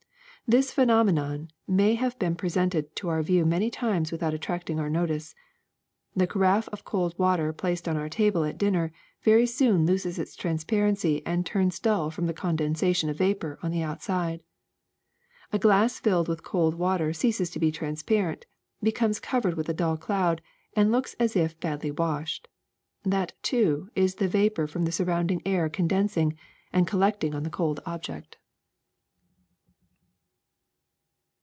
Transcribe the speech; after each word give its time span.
This 0.47 0.73
phenomenon 0.73 1.47
may 1.65 1.95
have 1.95 2.19
been 2.19 2.35
presented 2.35 2.93
to 2.97 3.07
our 3.07 3.23
view 3.23 3.45
many 3.45 3.69
times 3.71 4.11
without 4.11 4.33
attracting 4.33 4.81
our 4.81 4.89
notice. 4.89 5.33
The 6.13 6.27
carafe 6.27 6.67
of 6.73 6.83
cold 6.83 7.17
water 7.17 7.53
placed 7.53 7.87
on 7.87 7.95
our 7.95 8.09
table 8.09 8.43
at 8.43 8.57
din 8.57 8.73
ner 8.73 8.91
very 9.21 9.45
soon 9.45 9.87
I'oses 9.89 10.19
its 10.19 10.35
transparency 10.35 11.25
and 11.25 11.45
turns 11.45 11.79
dull 11.79 12.11
from 12.11 12.25
the 12.25 12.33
condensation 12.33 13.09
of 13.09 13.17
vapor 13.19 13.59
on 13.63 13.71
the 13.71 13.81
outside. 13.81 14.43
A 15.53 15.57
glass 15.59 15.99
filled 15.99 16.27
with 16.27 16.43
cold 16.43 16.75
water 16.75 17.13
ceases 17.13 17.49
to 17.51 17.59
be 17.59 17.71
transparent, 17.71 18.45
becomes 18.83 19.21
covered 19.21 19.53
with 19.55 19.69
a 19.69 19.73
dull 19.73 19.95
cloud, 19.95 20.41
and 20.75 20.91
looks 20.91 21.15
as 21.17 21.37
if 21.37 21.57
badly 21.61 21.91
washed. 21.91 22.49
That, 23.05 23.31
too, 23.41 23.89
is 23.95 24.15
the 24.15 24.27
vapor 24.27 24.67
from 24.67 24.83
the 24.83 24.91
sur 24.91 25.05
rounding 25.05 25.41
air 25.45 25.69
condensing— 25.69 26.37
and 26.73 26.85
collecting 26.85 27.33
on 27.33 27.43
the 27.43 27.49
cold 27.49 27.79
object.'' 27.85 28.35